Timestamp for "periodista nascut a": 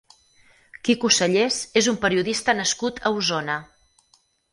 2.05-3.13